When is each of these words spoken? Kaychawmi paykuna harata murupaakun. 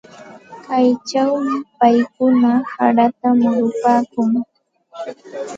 Kaychawmi 0.65 1.55
paykuna 1.79 2.51
harata 2.73 3.27
murupaakun. 3.39 4.31